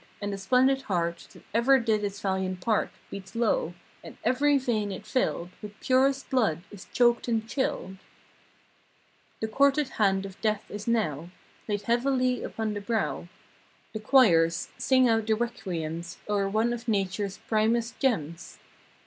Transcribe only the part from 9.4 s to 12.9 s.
The courted hand of Death is now Laid heavily upon the